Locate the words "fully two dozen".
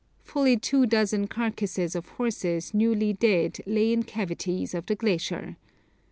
0.23-1.27